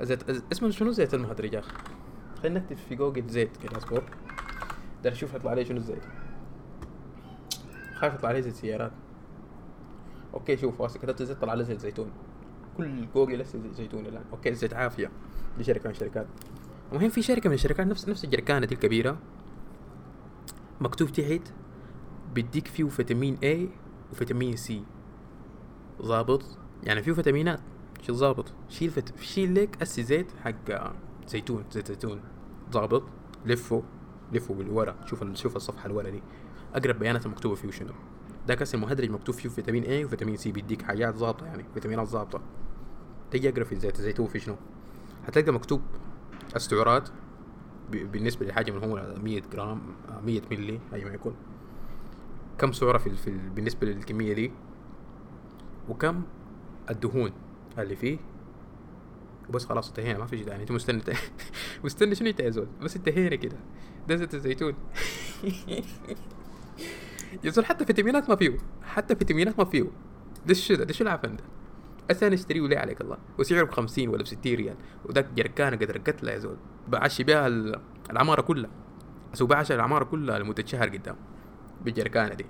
[0.01, 1.73] زيت اسمه شنو زيت المهدرج يا أخي؟
[2.43, 4.03] خلينا نكتب في جوجل زيت كده أصبر.
[5.03, 6.03] ده أشوف يطلع عليه شنو الزيت.
[7.95, 8.91] خايف يطلع عليه زيت سيارات.
[10.33, 12.11] okay شوف وهسع كتبت زيت طلع عليه زيت زيتون.
[12.77, 14.23] كل جوجل لسه زيت زيتون الآن.
[14.31, 15.11] okay زيت عافية.
[15.57, 16.27] دي شركة من الشركات.
[16.91, 19.17] المهم في شركة من الشركات نفس نفس الجركانة دي الكبيرة.
[20.81, 21.53] مكتوب تحت
[22.33, 23.69] بيديك فيه فيتامين A
[24.11, 24.83] وفيتامين C
[26.01, 26.43] ظابط؟
[26.83, 27.59] يعني فيه فيتامينات.
[28.01, 29.19] شيل ظابط شيل فت...
[29.19, 30.93] شيل لك اسي زيت حق
[31.27, 32.21] زيتون زيت زيتون.
[32.71, 33.03] ظابط.
[33.45, 33.83] لفه.
[34.33, 36.21] لفه بالورا شوف شوف الصفحة الورا دي.
[36.73, 37.93] أقرب بيانات المكتوبه فيه شنو؟
[38.47, 42.41] ده كاس المهدرج مكتوب فيه فيتامين A وفيتامين C بيديك حاجات ظابطة يعني فيتامينات ظابطة.
[43.31, 44.55] تيجي أقرأ في زيت الزيتون في شنو؟
[45.27, 45.81] هتلقى مكتوب
[46.55, 47.09] السعرات
[47.91, 49.81] بالنسبة لحاجة من هو 100 جرام
[50.23, 51.35] 100 ملي أي ما يكون.
[52.57, 54.51] كم سعرة في, في بالنسبة للكمية دي؟
[55.89, 56.23] وكم
[56.89, 57.31] الدهون
[57.77, 58.17] اللي فيه؟
[59.49, 61.01] وبس خلاص انتهينا ما في شيء ثاني أنت مستني
[61.83, 63.57] مستني شنو انت يا زول بس انتهينا كده.
[64.07, 64.73] ده زيت الزيتون.
[67.43, 68.57] يا زول حتى فيتامينات ما فيه.
[68.83, 69.85] حتى فيتامينات ما فيه.
[70.45, 71.43] ده شو ده شو العفن ده.
[72.27, 73.17] أنا اشتريه عليك الله.
[73.37, 74.75] وسعره ب 50 ولا ب 60 ريال.
[75.05, 76.57] وذاك جركانه قد رقت له يا زول.
[76.87, 77.47] بعشي بها
[78.09, 78.69] العمارة كلها.
[79.33, 81.15] أسوي بعشي العمارة كلها لمدة شهر قدام.
[81.85, 82.45] بالجركانة دي.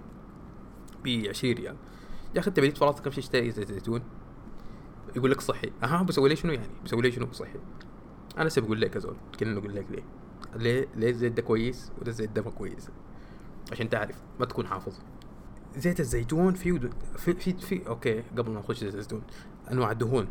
[1.04, 1.76] ب 20 ريال.
[2.36, 4.02] يا أخي أنت بديت فراسك كم شيء اشتري زيت زيتون
[5.16, 7.60] يقول لك صحي أها بسوي لي شنو يعني؟ بسوي لي شنو صحي
[8.38, 9.16] أنا هسه بقول لك يا زول.
[9.40, 10.04] كنا نقول لك ليه.
[10.56, 12.90] ليه؟ ليه الزيت ده كويس وده الزيت ده ما كويس؟
[13.72, 14.94] عشان تعرف ما تكون حافظ.
[15.78, 16.80] زيت الزيتون فيه
[17.18, 19.22] في في, في okay قبل ما نخش زيت الزيتون
[19.72, 20.28] أنواع الدهون.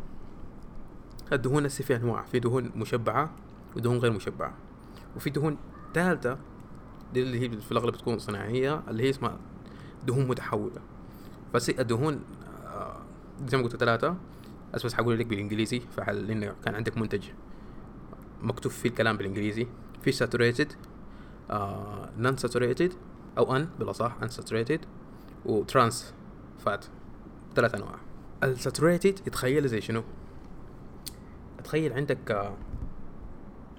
[1.33, 3.31] الدهون هسه في أنواع في دهون مشبعة
[3.75, 4.53] ودهون غير مشبعة.
[5.15, 5.57] وفي دهون
[5.93, 6.37] ثالثة
[7.13, 9.37] دي اللي هي في الأغلب بتكون صناعية اللي هي اسمها
[10.07, 10.81] دهون متحولة.
[11.53, 12.19] بس الدهون
[12.65, 12.97] آه،
[13.47, 14.15] زي ما قلت ثلاثة
[14.73, 17.23] بس بس حقول لك بالإنجليزي فحل انه كان عندك منتج
[18.41, 19.67] مكتوب فيه الكلام بالإنجليزي.
[20.01, 20.73] في saturated
[22.17, 22.93] non saturated
[23.37, 24.79] أو un بالأصح saturated
[25.45, 26.13] و trans
[26.65, 26.85] fat
[27.55, 27.95] ثلاث أنواع.
[28.43, 30.03] ال saturated يتخيل زي شنو؟
[31.63, 32.53] تخيل عندك آه,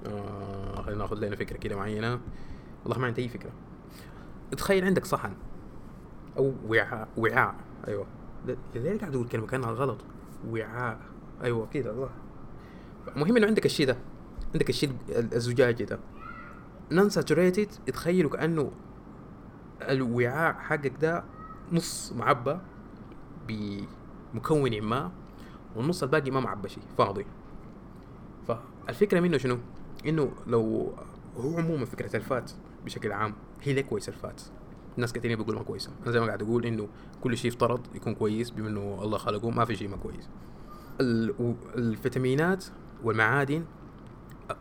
[0.06, 2.20] آه خلينا ناخذ لنا فكرة كده معينة.
[2.84, 3.50] والله ما عندي أي فكرة.
[4.56, 5.32] تخيل عندك صحن
[6.36, 7.54] أو وعاء وعاء
[7.88, 8.06] أيوه.
[8.74, 9.98] ليه قاعد أقول كلمة كأنها غلط؟
[10.48, 11.00] وعاء
[11.42, 12.10] أيوه كده صح
[13.16, 13.96] المهم إنه عندك الشيء ده
[14.54, 15.98] عندك الشيء الزجاجي ده.
[16.92, 18.70] نون ساتوريتد تخيلوا كأنه
[19.82, 21.24] الوعاء حقك ده
[21.72, 22.58] نص معبى
[23.48, 25.12] بمكون ما
[25.76, 27.26] والنص الباقي ما معبى شيء فاضي
[28.48, 29.58] فالفكرة منه شنو؟
[30.06, 30.94] إنه لو
[31.36, 32.52] هو عموما فكرة الفات
[32.84, 34.42] بشكل عام هي ليه كويسة الفات
[34.96, 36.88] ناس كثيرين بيقولوا ما كويسة أنا زي ما قاعد أقول إنه
[37.20, 40.28] كل شيء افترض يكون كويس بما إنه الله خلقه ما في شيء ما كويس
[41.76, 42.64] الفيتامينات
[43.04, 43.64] والمعادن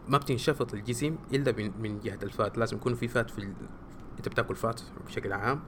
[0.08, 3.54] ما بتنشفط الجسم إلا من جهة الفات لازم يكون في فات في.
[4.18, 5.64] انت بتاكل fat بشكل عام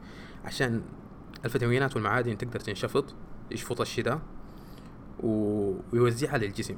[0.45, 0.81] عشان
[1.45, 3.15] الفيتامينات والمعادن تقدر تنشفط
[3.51, 3.81] يشفط
[5.23, 5.73] و...
[5.93, 6.77] ويوزعها للجسم.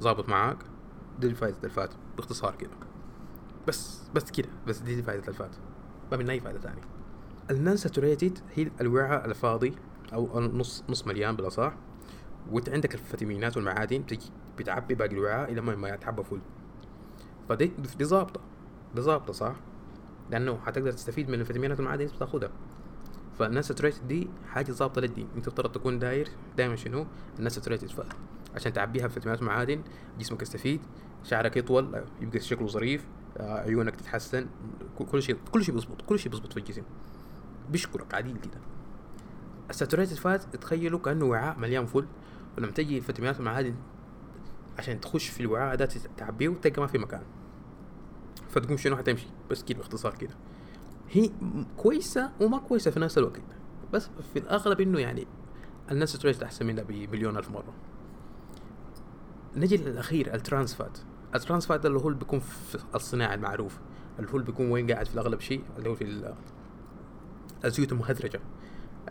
[0.00, 0.58] ظابط معاك؟
[1.18, 2.70] دي فائدة ال fat باختصار كده.
[3.68, 5.56] بس بس كده بس دي فائدة ال fat.
[6.12, 6.82] ما من أي فائدة ثانية
[7.50, 9.74] ال non saturated هي الوعاء الفاضي
[10.12, 11.74] أو نص نص مليان بالاصح
[12.50, 16.40] وانت عندك الفيتامينات والمعادن بتجي بتعبي باقي الوعاء إلى ما يتعبى full
[17.48, 18.40] فدي دي ظابطه
[18.94, 19.54] دي ظابطه صح؟
[20.30, 22.50] لأنه حتقدر تستفيد من الفيتامينات والمعادن اللي بتاخذها
[23.38, 25.28] فال unsaturated دي حاجة ظابطة للدين.
[25.36, 27.06] انت تفترض تكون داير دائما شنو؟
[27.38, 27.90] ال unsaturated
[28.54, 29.82] عشان تعبيها بفيتامينات ومعادن
[30.18, 30.80] جسمك يستفيد
[31.24, 33.06] شعرك يطول يبقى شكله ظريف
[33.36, 34.46] آه، عيونك تتحسن
[34.98, 36.82] كل شيء كل شيء بيظبط كل شيء بيظبط في الجسم.
[37.70, 38.60] بيشكرك عديل كده.
[39.70, 42.06] ال saturated fat تخيلوا كأنه وعاء مليان full.
[42.58, 43.74] ولما تجي الفيتامينات والمعادن
[44.78, 47.22] عشان تخش في الوعاء ده تعبيه تلقى ما في مكان.
[48.54, 50.34] فتقوم شنو حتمشي؟ بس كده باختصار كده.
[51.10, 51.30] هي
[51.76, 53.40] كويسة وما كويسة في نفس الوقت
[53.92, 55.26] بس في الأغلب إنه يعني
[55.90, 57.74] ال unsaturated أحسن منها بمليون ألف مرة.
[59.56, 60.98] نجي للأخير ال trans fat
[61.34, 63.78] ال trans fat اللي هو اللي بيكون في الصناعة المعروف.
[64.18, 66.34] اللي هو اللي بيكون وين قاعد في الأغلب شيء اللي هو في
[67.64, 68.40] الزيوت المهدرجة.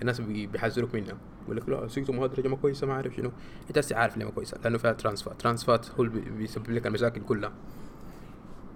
[0.01, 1.17] الناس بيحذروك منها.
[1.43, 3.31] يقول لك لا الزيوت المهدرجة ما كويسة ما أعرف شنو.
[3.69, 6.87] أنت عارف ليه ما كويسة لأنه فيها trans fat trans fat هو اللي بيسبب لك
[6.87, 7.53] المشاكل كلها.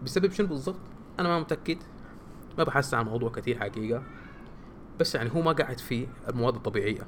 [0.03, 0.79] بسبب شنو بالضبط؟
[1.19, 1.77] أنا ما متأكد.
[2.57, 4.03] ما بحثت عن الموضوع كثير حقيقة.
[4.99, 7.07] بس يعني هو ما قاعد في المواد الطبيعية.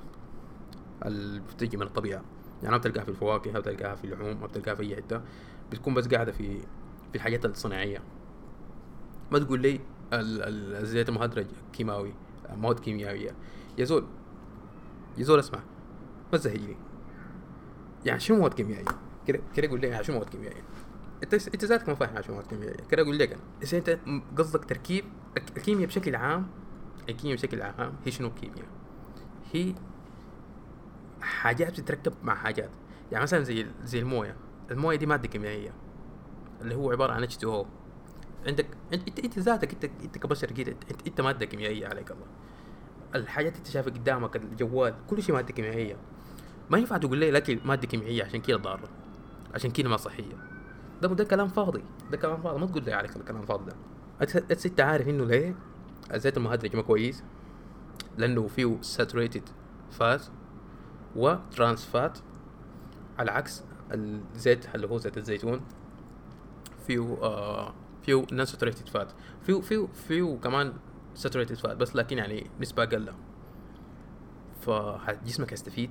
[1.05, 2.21] اللي بتجي من الطبيعة.
[2.63, 5.21] يعني ما بتلقاها في الفواكه ما بتلقاها في اللحوم ما بتلقاها في أي حتة.
[5.71, 6.59] بتكون بس قاعدة في
[7.11, 8.01] في الحاجات الصناعية.
[9.31, 9.79] ما تقول لي
[10.13, 12.13] الزيت المهدرج كيماوي
[12.49, 13.31] مواد كيميائية.
[13.77, 14.05] يا زول
[15.17, 15.59] يا زول اسمع
[16.31, 16.77] ما تزهجني
[18.05, 18.85] يعني شو مواد كيميائية؟
[19.27, 20.61] كده كده قول لي يعني شو مواد كيميائية؟
[21.23, 23.41] انت انت ذاتك ما فاهم شو مواد كيميائيه كده أقول لك أنا.
[23.63, 23.99] اذا أنت
[24.37, 25.05] قصدك تركيب
[25.57, 26.47] الكيمياء بشكل عام؟
[27.09, 28.67] الكيمياء بشكل عام هي شنو كيمياء
[29.53, 29.75] هي
[31.21, 32.69] حاجات بتتركب مع حاجات.
[33.11, 34.35] يعني مثلا زي زي الموية.
[34.71, 35.73] الموية دي مادة كيميائية
[36.61, 37.65] اللي هو عبارة عن H2O
[38.47, 42.25] عندك أنت أنت ذاتك أنت أنت كبشر كده أنت, أنت مادة كيميائية عليك الله.
[43.15, 45.95] الحاجات انت شايفها قدامك الجوال كل شيء مادة كيميائية.
[46.69, 48.89] ما ينفع تقول لي الاكل مادة كيميائية عشان كده ضارة.
[49.53, 50.48] عشان كده ما صحية.
[51.01, 51.83] ده ده كلام فاضي.
[52.11, 52.59] ده كلام فاضي.
[52.59, 53.75] ما تقول لي عليك الكلام الفاضي ده.
[54.65, 55.55] أنت عارف إنه ليه؟
[56.13, 57.23] الزيت المهدرج ما كويس.
[58.17, 59.49] لأنه فيه ساتوريتد
[59.91, 60.25] fat
[61.15, 62.17] و trans fat
[63.19, 65.61] على عكس الزيت اللي هو زيت الزيتون
[66.87, 70.73] فيه آه فيه non saturated fat فيه فيه فيه كمان
[71.15, 73.13] saturated fat بس لكن يعني نسبة أقل.
[74.61, 75.89] فجسمك هيستفيد.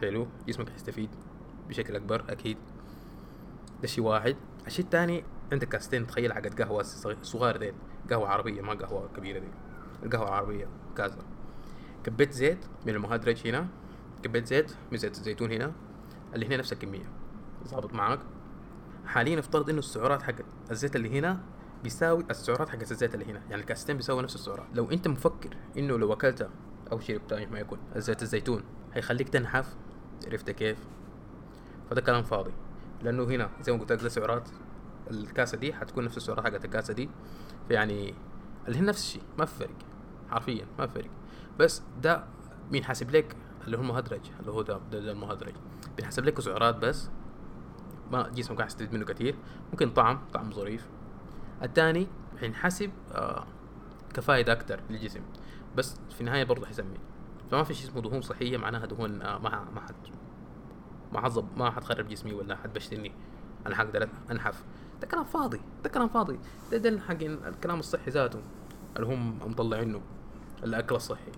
[0.00, 0.26] حلو.
[0.48, 1.10] جسمك هيستفيد
[1.68, 2.56] بشكل أكبر أكيد.
[3.84, 4.36] ده شيء واحد.
[4.66, 6.82] الشيء الثاني عندك كاستين تخيل عقد قهوة
[7.22, 7.74] صغار ديل
[8.10, 9.46] قهوة عربية ما قهوة كبيرة دي
[10.02, 11.18] القهوة العربية كازا
[12.04, 13.68] كبيت زيت من المهدرج هنا
[14.22, 15.72] كبيت زيت من زيت الزيتون هنا
[16.34, 17.04] اللي هنا نفس الكمية
[17.68, 18.20] ظابط معاك.
[19.06, 20.34] حاليا افترض إنه السعرات حق
[20.70, 21.40] الزيت اللي هنا
[21.82, 24.66] بيساوي السعرات حق الزيت اللي هنا يعني الكاستين بيساوي نفس السعرات.
[24.74, 26.50] لو انت مفكر إنه لو أكلت
[26.92, 28.62] أو شربت ما يكون الزيت الزيتون
[28.94, 29.74] هيخليك تنحف
[30.26, 30.78] عرفت كيف؟
[31.90, 32.52] فده كلام فاضي.
[33.02, 34.48] لأنه هنا زي ما قلت لك سعرات
[35.10, 37.10] الكاسة دي حتكون نفس السعرات حقت الكاسة دي.
[37.68, 38.14] فيعني
[38.68, 39.76] اللي هي نفس الشيء ما في فرق
[40.30, 41.10] حرفيا ما في فرق.
[41.58, 42.24] بس ده
[42.70, 45.54] بينحسب لك؟ اللي هو المهدرج اللي هو ده, ده, ده المهدرج.
[45.96, 47.08] بينحسب لك سعرات بس
[48.12, 49.34] ما جسمك قاعد يستفيد منه كثير
[49.72, 50.86] ممكن طعم طعم ظريف.
[51.62, 52.06] الثاني
[52.40, 53.46] حينحسب آه
[54.14, 55.20] كفائدة أكتر للجسم.
[55.76, 56.98] بس في النهاية برضه حيسمي
[57.50, 59.80] فما في شيء اسمه دهون صحية معناها دهون آه ما ما
[61.14, 63.12] ما حظب ما حتخرب جسمي ولا حتبشرني
[63.66, 64.64] أنا حقدر أنحف.
[65.00, 65.60] ده كلام فاضي.
[65.84, 66.38] ده كلام فاضي.
[66.72, 68.40] ده ده حق الكلام الصحي ذاته.
[68.96, 70.00] اللي هم مطلعينه.
[70.64, 71.32] الأكل الصحي.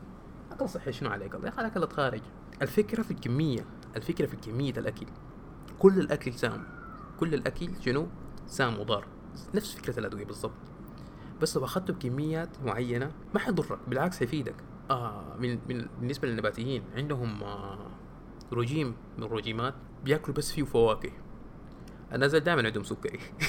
[0.48, 2.20] الأكل الصحي شنو عليك يا أخي الأكل خارج
[2.62, 3.64] الفكرة في الكمية.
[3.96, 5.06] الفكرة في كمية الأكل.
[5.78, 6.64] كل الأكل سام.
[7.20, 8.06] كل الأكل شنو؟
[8.46, 9.06] سام وضار.
[9.54, 10.52] نفس فكرة الأدوية بالضبط.
[11.42, 13.78] بس لو أخذته بكميات معينة ما حيضرك.
[13.88, 14.54] بالعكس حيفيدك.
[14.90, 17.90] آه من, من بالنسبة للنباتيين عندهم آه
[18.52, 21.10] رجيم من الرجيمات بياكلوا بس فيه فواكه.
[22.12, 23.18] الناس دائما عندهم سكري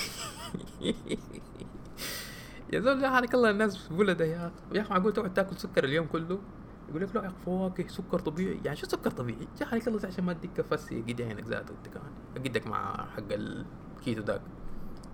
[2.74, 6.08] يا زول حالك الله الناس في بلده يا يا أخي معقول تقعد تاكل سكر اليوم
[6.08, 6.40] كله؟
[6.90, 8.60] يقول لك لا يا فواكه سكر طبيعي.
[8.66, 11.88] يعني شو سكر طبيعي؟ يا حالك الله عشان ما تديك كفاسي قد عينك ذاته أنت
[11.88, 12.12] كمان.
[12.38, 14.42] أقدك مع حق الكيتو داك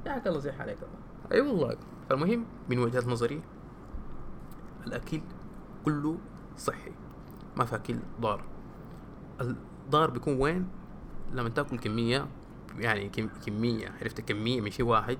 [0.05, 1.31] يا حالك الله زي حالك الله.
[1.31, 1.77] أي أيوة والله.
[2.09, 3.41] فالمهم من وجهة نظري
[4.87, 5.21] الأكل
[5.85, 6.17] كله
[6.57, 6.91] صحي
[7.57, 8.45] ما في أكل ضار.
[9.85, 10.67] الضار بيكون وين؟
[11.33, 12.27] لما تاكل كمية
[12.77, 13.09] يعني
[13.45, 15.17] كمية عرفت؟ كمية من شيء واحد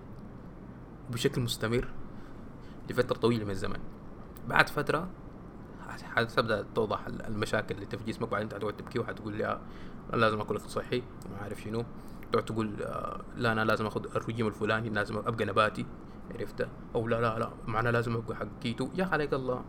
[1.10, 1.88] بشكل مستمر
[2.89, 3.80] لفترة طويلة من الزمن.
[4.47, 5.10] بعد فترة
[6.15, 9.60] حتبدأ توضح المشاكل اللي في جسمك بعدين تقعد تبكي وحتقول لي
[10.13, 11.04] أنا لازم آكل أكل صحي.
[11.26, 11.84] وما عارف شنو.
[12.32, 12.73] تقعد تقول
[13.36, 15.86] لا أنا لازم آخذ الرجيم الفلاني لازم أبقى نباتي.
[16.32, 19.63] عرفت؟ أو لا لا لا معنا لازم أبقى حق كيتو يا عليك الله.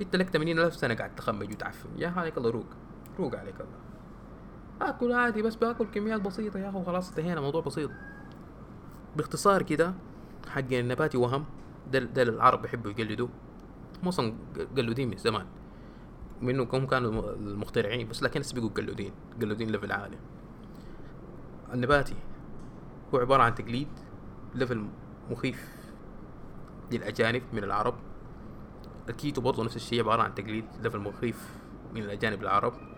[0.00, 1.88] انت لك 80 ألف سنة قاعد تخمج وتعفن.
[1.96, 2.66] يا عليك الله روق.
[3.18, 7.90] روق عليك الله آكل عادي بس بآكل كميات بسيطة يا أخي وخلاص انتهينا موضوع بسيط.
[9.16, 9.94] باختصار كده
[10.48, 11.44] حق النباتي وهم
[11.92, 13.28] ده, ده العرب بيحبوا يقلدوا
[14.02, 14.34] هم أصلا
[14.76, 15.46] قلودين من زمان
[16.42, 20.18] منه هم كانوا المخترعين بس لكن بيقوا قلودين قلودين level عالي.
[21.74, 22.14] النباتي
[23.14, 23.88] هو عبارة عن تقليد
[24.54, 24.86] level
[25.30, 25.74] مخيف
[26.92, 27.94] للأجانب من العرب.
[29.08, 31.54] الكيتو برضه نفس الشيء عبارة عن تقليد level مخيف
[31.94, 32.95] من الأجانب العرب.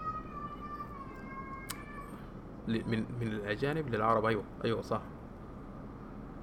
[2.69, 4.25] من من الأجانب للعرب.
[4.25, 5.03] أيوه أيوه صح.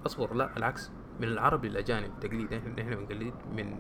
[0.06, 0.92] أصبر لا العكس.
[1.20, 3.76] من العرب للأجانب تقليد إحنا إحنا بنقلد من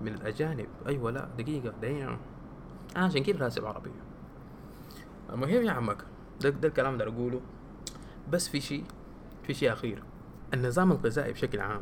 [0.00, 0.68] من الأجانب.
[0.86, 2.18] أيوه لا دقيقة دقيقة.
[2.96, 3.90] آه عشان كده راسب عربي.
[5.32, 6.04] المهم يا عمك
[6.40, 7.40] ده, ده الكلام اللي أقوله.
[8.32, 8.84] بس في شيء
[9.42, 10.02] في شيء أخير.
[10.54, 11.80] النظام الغذائي بشكل عام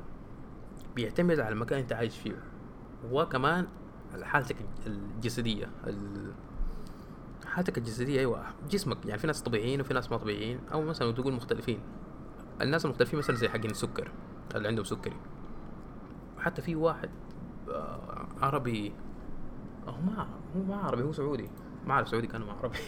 [0.96, 2.36] بيعتمد على المكان أنت عايش فيه
[3.10, 3.66] وكمان
[4.14, 5.70] على حالتك الجسدية
[7.54, 11.32] حالتك الجسدية أيوة جسمك يعني في ناس طبيعيين وفي ناس ما طبيعيين أو مثلا تقول
[11.32, 11.80] مختلفين.
[12.60, 14.12] الناس المختلفين مثلا زي حقين السكر
[14.54, 15.16] اللي عندهم سكري.
[16.38, 17.10] حتى في واحد
[17.68, 18.92] آه، عربي
[19.86, 21.50] هو ما هو ما عربي هو سعودي.
[21.86, 22.78] ما أعرف سعودي كان ما عربي.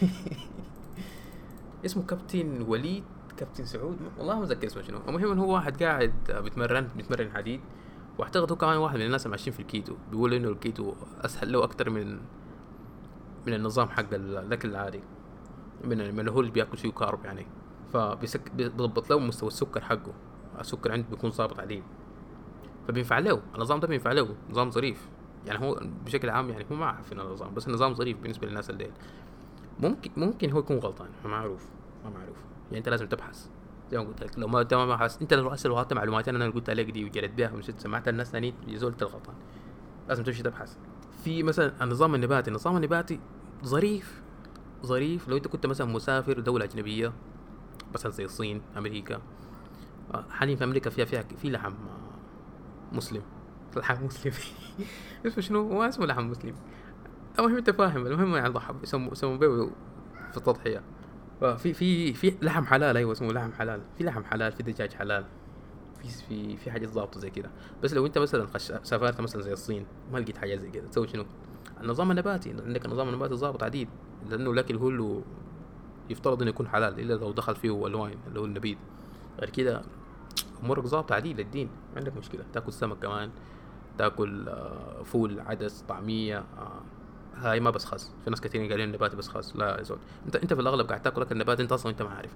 [1.85, 3.03] اسمه كابتن وليد
[3.37, 4.99] كابتن سعود والله ما أتذكر اسمه شنو.
[5.07, 7.61] المهم هو واحد قاعد بيتمرن بيتمرن حديد.
[8.17, 9.95] واعتقد هو كمان واحد من الناس اللي ماشيين في الكيتو.
[10.11, 12.19] بيقول إنه الكيتو أسهل له أكتر من
[13.47, 15.01] من النظام حق الأكل العادي.
[15.83, 17.47] من هو اللي بياكل فيه carb يعني.
[17.93, 20.13] فبيضبط له مستوى السكر حقه.
[20.59, 21.81] السكر عنده بيكون ظابط عليه.
[22.87, 23.41] فبينفع له.
[23.55, 24.35] النظام ده بينفع له.
[24.49, 25.09] نظام ظريف.
[25.45, 28.91] يعني هو بشكل عام يعني هو ما أعرف النظام بس النظام ظريف بالنسبة للناس الليل.
[29.79, 31.09] ممكن ممكن هو يكون غلطان.
[31.23, 31.67] ما معروف.
[32.03, 32.37] ما معروف.
[32.65, 33.47] يعني أنت لازم تبحث.
[33.91, 34.39] زي ما قلت لك.
[34.39, 35.21] لو ما انت ما بحث.
[35.21, 38.53] أنت لو لو اخذت معلومات أنا قلت عليك دي وجريت بها ومشيت سمعتها الناس ثانيين
[38.67, 39.35] يزول غلطان
[40.09, 40.77] لازم تمشي تبحث.
[41.23, 42.49] في مثلا النظام النباتي.
[42.49, 43.19] النظام النباتي
[43.65, 44.21] ظريف
[44.85, 45.27] ظريف.
[45.27, 47.13] لو انت كنت مثلا مسافر دولة أجنبية
[47.93, 49.21] مثلا زي الصين أمريكا
[50.13, 53.21] آه، حاليا في أمريكا فيها فيها في لحم آه، مسلم.
[53.77, 54.33] لحم مسلم.
[55.25, 56.55] اسمه شنو؟ هو اسمه لحم مسلم.
[57.39, 59.69] المهم انت فاهم المهم يعني ضحى يسموا يسموا بيه
[60.31, 60.83] في التضحية.
[61.39, 63.81] في في في لحم حلال أيوه اسمه لحم حلال.
[63.97, 65.25] في لحم حلال في دجاج حلال.
[66.01, 67.49] في في في حاجات ضابطة زي كده.
[67.83, 68.71] بس لو انت مثلا خش...
[68.83, 71.25] سافرت مثلا زي الصين ما لقيت حاجة زي كده تسوي شنو؟
[71.81, 73.89] النظام النباتي عندك النظام النباتي ضابط عديد
[74.29, 75.21] لأنه الأكل كله
[76.09, 78.77] يفترض إنه يكون حلال إلا لو دخل فيه ألوان اللي هو النبيذ.
[79.39, 79.81] غير كده
[80.63, 82.43] أمورك ظابطة عديد للدين عندك مشكلة.
[82.53, 83.29] تأكل سمك كمان
[83.97, 86.81] تأكل آه، فول عدس طعمية آه،
[87.35, 89.99] هاي ما بس خاص في ناس كثيرين قالين بس خاص لا يا زول.
[90.25, 92.31] أنت أنت في الأغلب قاعد تأكل أكل نباتي أنت أصلا أنت ما عارف.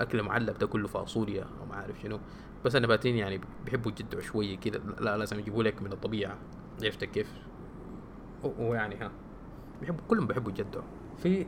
[0.00, 2.18] أكل معلب ده كله فاصوليا أو ما عارف شنو.
[2.64, 4.80] بس النباتيين يعني بيحبوا يجدعوا شوية كده.
[5.00, 6.38] لا لازم يجيبوا لك من الطبيعة.
[6.82, 7.32] عرفت كيف؟
[8.58, 9.10] ويعني ها.
[9.80, 10.84] بيحبوا كلهم بيحبوا يجدعوا
[11.18, 11.44] في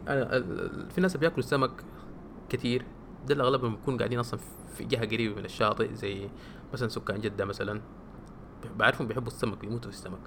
[0.91, 1.71] في ناس بياكلوا السمك
[2.49, 2.87] كثير
[3.27, 4.41] ده اللي أغلبهم بيكون قاعدين أصلا
[4.75, 6.29] في جهة قريبة من الشاطئ زي
[6.73, 7.81] مثلا سكان جدة مثلا.
[8.77, 10.21] بعرفهم بيحبوا السمك بيموتوا في السمك.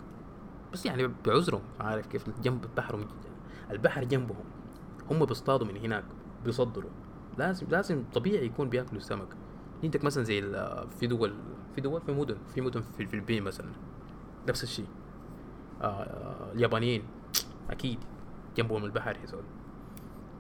[0.74, 3.06] بس يعني بعذرهم عارف كيف جنب البحر
[3.72, 4.46] البحر جنبهم
[5.12, 6.06] هم بيصطادوا من هناك
[6.46, 6.90] بيصدروا.
[7.38, 9.28] لازم لازم طبيعي يكون بياكلوا السمك.
[9.84, 10.42] عندك مثلا زي
[11.00, 11.34] في دول
[11.76, 13.70] في دول في مدن في مدن في الفلبين مثلا.
[14.48, 14.88] نفس الشيء.
[15.82, 17.04] اليابانيين.
[17.70, 18.00] أكيد.
[18.58, 19.44] جنبهم البحر زول.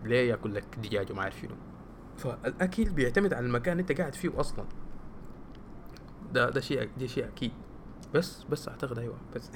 [0.03, 1.55] ليه ياكل لك دجاج وما عارف شنو؟
[2.17, 4.65] فالأكل بيعتمد على المكان أنت قاعد فيه أصلا.
[6.33, 7.51] ده ده شيء ده شيء أكيد.
[8.13, 9.51] بس بس أعتقد أيوه بس.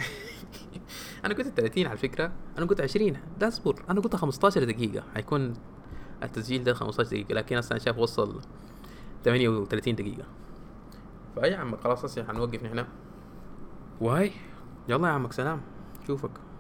[1.26, 5.04] أنا قلت 30 على فكرة أنا قلت 20 لا أصبر أنا قلت 15 دقيقة.
[5.15, 5.54] حيكون
[6.24, 8.41] التسجيل ده 15 دقيقة لكن أصلا شايف وصل
[9.24, 10.26] 38 دقيقة.
[11.36, 12.86] فأي عم خلاص هسه حنوقف نحن.
[14.02, 14.32] وهاي
[14.89, 15.62] يلا يا عمك سلام
[16.08, 16.51] شوفك.